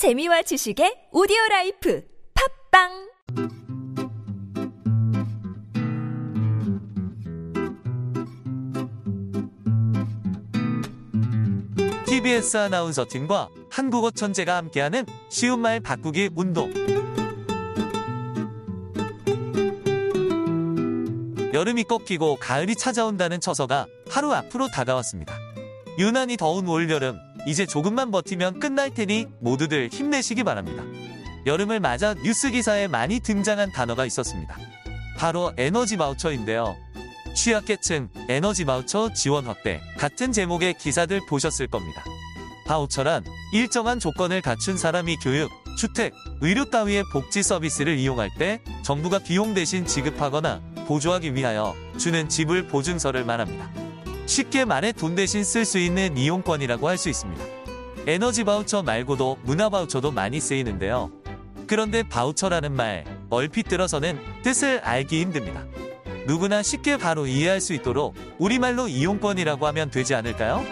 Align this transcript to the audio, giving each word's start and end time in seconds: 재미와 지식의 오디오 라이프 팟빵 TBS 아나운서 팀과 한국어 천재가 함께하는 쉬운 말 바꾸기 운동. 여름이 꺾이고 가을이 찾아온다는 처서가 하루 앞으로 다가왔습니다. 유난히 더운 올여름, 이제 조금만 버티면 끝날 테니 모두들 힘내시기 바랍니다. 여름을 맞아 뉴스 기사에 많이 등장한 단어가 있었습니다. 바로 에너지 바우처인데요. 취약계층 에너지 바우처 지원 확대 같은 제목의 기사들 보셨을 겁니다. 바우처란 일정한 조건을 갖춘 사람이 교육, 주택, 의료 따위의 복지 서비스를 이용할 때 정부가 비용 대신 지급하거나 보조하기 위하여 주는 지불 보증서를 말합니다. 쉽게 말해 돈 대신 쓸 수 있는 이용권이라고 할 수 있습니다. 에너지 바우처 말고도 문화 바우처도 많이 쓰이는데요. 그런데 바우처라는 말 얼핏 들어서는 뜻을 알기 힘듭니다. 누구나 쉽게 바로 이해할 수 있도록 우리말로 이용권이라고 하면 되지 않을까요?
재미와 0.00 0.40
지식의 0.40 1.12
오디오 1.12 1.36
라이프 1.50 2.02
팟빵 2.72 3.10
TBS 12.06 12.56
아나운서 12.56 13.04
팀과 13.06 13.50
한국어 13.70 14.10
천재가 14.10 14.56
함께하는 14.56 15.04
쉬운 15.28 15.60
말 15.60 15.80
바꾸기 15.80 16.30
운동. 16.34 16.72
여름이 21.52 21.84
꺾이고 21.84 22.36
가을이 22.36 22.74
찾아온다는 22.74 23.38
처서가 23.38 23.86
하루 24.08 24.32
앞으로 24.32 24.68
다가왔습니다. 24.68 25.38
유난히 25.98 26.38
더운 26.38 26.66
올여름, 26.66 27.18
이제 27.46 27.66
조금만 27.66 28.10
버티면 28.10 28.60
끝날 28.60 28.90
테니 28.90 29.26
모두들 29.40 29.88
힘내시기 29.92 30.44
바랍니다. 30.44 30.82
여름을 31.46 31.80
맞아 31.80 32.14
뉴스 32.14 32.50
기사에 32.50 32.86
많이 32.86 33.20
등장한 33.20 33.72
단어가 33.72 34.04
있었습니다. 34.04 34.56
바로 35.16 35.52
에너지 35.56 35.96
바우처인데요. 35.96 36.76
취약계층 37.34 38.08
에너지 38.28 38.64
바우처 38.64 39.12
지원 39.14 39.46
확대 39.46 39.80
같은 39.96 40.32
제목의 40.32 40.74
기사들 40.74 41.20
보셨을 41.28 41.68
겁니다. 41.68 42.04
바우처란 42.66 43.24
일정한 43.52 43.98
조건을 43.98 44.42
갖춘 44.42 44.76
사람이 44.76 45.16
교육, 45.16 45.50
주택, 45.76 46.12
의료 46.40 46.64
따위의 46.66 47.04
복지 47.12 47.42
서비스를 47.42 47.98
이용할 47.98 48.30
때 48.38 48.60
정부가 48.82 49.18
비용 49.18 49.54
대신 49.54 49.86
지급하거나 49.86 50.60
보조하기 50.86 51.34
위하여 51.34 51.74
주는 51.98 52.28
지불 52.28 52.68
보증서를 52.68 53.24
말합니다. 53.24 53.89
쉽게 54.30 54.64
말해 54.64 54.92
돈 54.92 55.16
대신 55.16 55.42
쓸 55.42 55.64
수 55.64 55.76
있는 55.78 56.16
이용권이라고 56.16 56.88
할 56.88 56.96
수 56.96 57.08
있습니다. 57.08 57.44
에너지 58.06 58.44
바우처 58.44 58.82
말고도 58.84 59.38
문화 59.42 59.68
바우처도 59.68 60.12
많이 60.12 60.38
쓰이는데요. 60.38 61.10
그런데 61.66 62.04
바우처라는 62.04 62.72
말 62.72 63.04
얼핏 63.28 63.64
들어서는 63.64 64.20
뜻을 64.42 64.80
알기 64.84 65.20
힘듭니다. 65.20 65.64
누구나 66.28 66.62
쉽게 66.62 66.96
바로 66.96 67.26
이해할 67.26 67.60
수 67.60 67.74
있도록 67.74 68.14
우리말로 68.38 68.86
이용권이라고 68.86 69.66
하면 69.66 69.90
되지 69.90 70.14
않을까요? 70.14 70.64